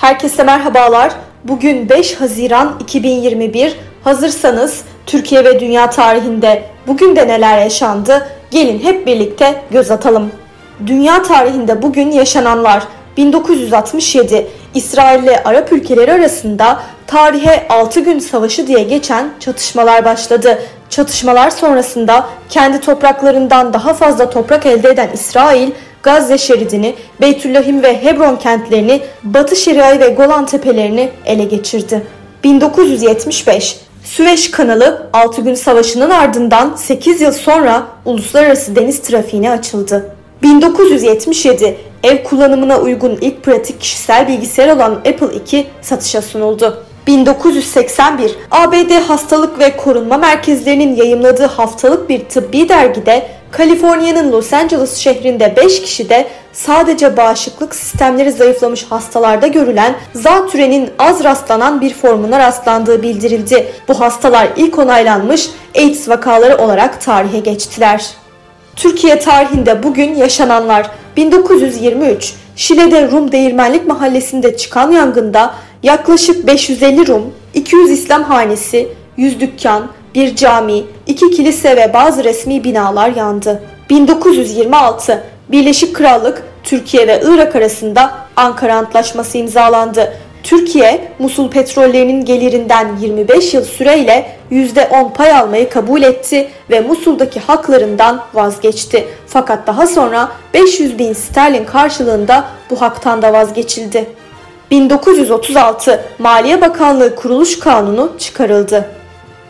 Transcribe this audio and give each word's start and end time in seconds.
Herkese 0.00 0.42
merhabalar. 0.42 1.12
Bugün 1.44 1.88
5 1.88 2.20
Haziran 2.20 2.76
2021. 2.80 3.76
Hazırsanız 4.04 4.80
Türkiye 5.06 5.44
ve 5.44 5.60
dünya 5.60 5.90
tarihinde 5.90 6.62
bugün 6.86 7.16
de 7.16 7.28
neler 7.28 7.58
yaşandı? 7.58 8.28
Gelin 8.50 8.78
hep 8.78 9.06
birlikte 9.06 9.62
göz 9.70 9.90
atalım. 9.90 10.30
Dünya 10.86 11.22
tarihinde 11.22 11.82
bugün 11.82 12.10
yaşananlar 12.10 12.82
1967 13.16 14.46
İsrail 14.74 15.22
ile 15.22 15.42
Arap 15.44 15.72
ülkeleri 15.72 16.12
arasında 16.12 16.80
tarihe 17.06 17.68
6 17.68 18.00
gün 18.00 18.18
savaşı 18.18 18.66
diye 18.66 18.82
geçen 18.82 19.30
çatışmalar 19.40 20.04
başladı. 20.04 20.58
Çatışmalar 20.90 21.50
sonrasında 21.50 22.26
kendi 22.48 22.80
topraklarından 22.80 23.72
daha 23.72 23.94
fazla 23.94 24.30
toprak 24.30 24.66
elde 24.66 24.88
eden 24.88 25.10
İsrail 25.14 25.70
Gazze 26.02 26.38
şeridini, 26.38 26.94
Beytüllahim 27.20 27.82
ve 27.82 28.02
Hebron 28.02 28.36
kentlerini, 28.36 29.00
Batı 29.22 29.56
Şeria'yı 29.56 30.00
ve 30.00 30.08
Golan 30.08 30.46
tepelerini 30.46 31.10
ele 31.24 31.44
geçirdi. 31.44 32.02
1975 32.44 33.80
Süveyş 34.04 34.50
kanalı 34.50 35.10
6 35.12 35.42
gün 35.42 35.54
savaşının 35.54 36.10
ardından 36.10 36.76
8 36.76 37.20
yıl 37.20 37.32
sonra 37.32 37.86
uluslararası 38.04 38.76
deniz 38.76 39.02
trafiğine 39.02 39.50
açıldı. 39.50 40.16
1977 40.42 41.76
ev 42.02 42.24
kullanımına 42.24 42.80
uygun 42.80 43.18
ilk 43.20 43.42
pratik 43.42 43.80
kişisel 43.80 44.28
bilgisayar 44.28 44.76
olan 44.76 44.92
Apple 44.92 45.58
II 45.58 45.66
satışa 45.82 46.22
sunuldu. 46.22 46.84
1981 47.06 48.36
ABD 48.50 48.90
Hastalık 49.08 49.58
ve 49.58 49.76
Korunma 49.76 50.18
Merkezlerinin 50.18 50.96
yayımladığı 50.96 51.46
haftalık 51.46 52.08
bir 52.08 52.24
tıbbi 52.24 52.68
dergide 52.68 53.26
Kaliforniya'nın 53.50 54.32
Los 54.32 54.52
Angeles 54.52 54.96
şehrinde 54.96 55.56
5 55.56 55.82
kişide 55.82 56.28
sadece 56.52 57.16
bağışıklık 57.16 57.74
sistemleri 57.74 58.32
zayıflamış 58.32 58.84
hastalarda 58.84 59.46
görülen 59.46 59.94
zatürenin 60.14 60.90
az 60.98 61.24
rastlanan 61.24 61.80
bir 61.80 61.94
formuna 61.94 62.38
rastlandığı 62.38 63.02
bildirildi. 63.02 63.72
Bu 63.88 64.00
hastalar 64.00 64.48
ilk 64.56 64.78
onaylanmış 64.78 65.50
AIDS 65.76 66.08
vakaları 66.08 66.56
olarak 66.56 67.00
tarihe 67.00 67.38
geçtiler. 67.38 68.19
Türkiye 68.80 69.18
tarihinde 69.18 69.82
bugün 69.82 70.14
yaşananlar 70.14 70.90
1923 71.16 72.34
Şile'de 72.56 73.10
Rum 73.10 73.32
Değirmenlik 73.32 73.86
Mahallesi'nde 73.86 74.56
çıkan 74.56 74.90
yangında 74.90 75.54
yaklaşık 75.82 76.46
550 76.46 77.06
Rum, 77.06 77.34
200 77.54 77.90
İslam 77.90 78.22
hanesi, 78.22 78.88
100 79.16 79.40
dükkan, 79.40 79.88
bir 80.14 80.36
cami, 80.36 80.82
iki 81.06 81.30
kilise 81.30 81.76
ve 81.76 81.94
bazı 81.94 82.24
resmi 82.24 82.64
binalar 82.64 83.16
yandı. 83.16 83.62
1926 83.90 85.24
Birleşik 85.48 85.96
Krallık 85.96 86.42
Türkiye 86.64 87.08
ve 87.08 87.22
Irak 87.24 87.56
arasında 87.56 88.14
Ankara 88.36 88.74
Antlaşması 88.74 89.38
imzalandı. 89.38 90.12
Türkiye, 90.42 91.12
Musul 91.18 91.50
petrollerinin 91.50 92.24
gelirinden 92.24 92.96
25 93.00 93.54
yıl 93.54 93.64
süreyle 93.64 94.26
%10 94.50 95.12
pay 95.12 95.32
almayı 95.32 95.70
kabul 95.70 96.02
etti 96.02 96.48
ve 96.70 96.80
Musul'daki 96.80 97.40
haklarından 97.40 98.24
vazgeçti. 98.34 99.08
Fakat 99.26 99.66
daha 99.66 99.86
sonra 99.86 100.28
500 100.54 100.98
bin 100.98 101.12
sterlin 101.12 101.64
karşılığında 101.64 102.44
bu 102.70 102.80
haktan 102.80 103.22
da 103.22 103.32
vazgeçildi. 103.32 104.06
1936 104.70 106.04
Maliye 106.18 106.60
Bakanlığı 106.60 107.14
Kuruluş 107.14 107.58
Kanunu 107.58 108.12
çıkarıldı. 108.18 108.88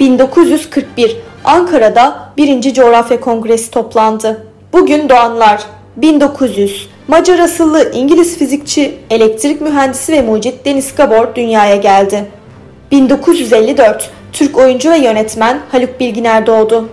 1941 0.00 1.16
Ankara'da 1.44 2.32
1. 2.36 2.74
Coğrafya 2.74 3.20
Kongresi 3.20 3.70
toplandı. 3.70 4.46
Bugün 4.72 5.08
doğanlar 5.08 5.62
1900 5.96 6.88
Macar 7.08 7.38
asıllı 7.38 7.92
İngiliz 7.92 8.38
fizikçi, 8.38 8.98
elektrik 9.10 9.60
mühendisi 9.60 10.12
ve 10.12 10.22
mucit 10.22 10.64
Deniz 10.64 10.94
Gabor 10.94 11.34
dünyaya 11.34 11.76
geldi. 11.76 12.24
1954 12.90 14.10
Türk 14.32 14.58
oyuncu 14.58 14.90
ve 14.90 14.98
yönetmen 14.98 15.60
Haluk 15.72 16.00
Bilginer 16.00 16.46
doğdu. 16.46 16.88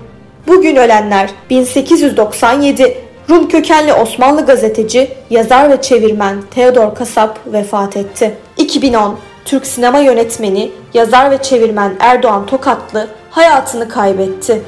Bugün 0.47 0.75
ölenler 0.75 1.29
1897 1.49 2.97
Rum 3.29 3.47
kökenli 3.47 3.93
Osmanlı 3.93 4.45
gazeteci, 4.45 5.11
yazar 5.29 5.69
ve 5.69 5.81
çevirmen 5.81 6.41
Theodor 6.55 6.95
Kasap 6.95 7.39
vefat 7.45 7.97
etti. 7.97 8.37
2010 8.57 9.17
Türk 9.45 9.67
sinema 9.67 9.99
yönetmeni, 9.99 10.71
yazar 10.93 11.31
ve 11.31 11.37
çevirmen 11.37 11.93
Erdoğan 11.99 12.45
Tokatlı 12.45 13.07
hayatını 13.31 13.89
kaybetti. 13.89 14.61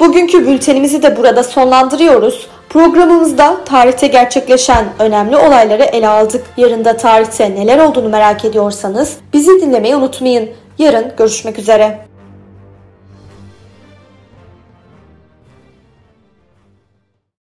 Bugünkü 0.00 0.46
bültenimizi 0.46 1.02
de 1.02 1.16
burada 1.16 1.42
sonlandırıyoruz. 1.42 2.46
Programımızda 2.74 3.64
tarihte 3.64 4.06
gerçekleşen 4.06 4.84
önemli 4.98 5.36
olayları 5.36 5.82
ele 5.82 6.08
aldık. 6.08 6.44
Yarın 6.56 6.84
da 6.84 6.96
tarihte 6.96 7.54
neler 7.54 7.78
olduğunu 7.78 8.08
merak 8.08 8.44
ediyorsanız 8.44 9.16
bizi 9.32 9.60
dinlemeyi 9.60 9.96
unutmayın. 9.96 10.50
Yarın 10.78 11.12
görüşmek 11.16 11.58
üzere. 11.58 12.06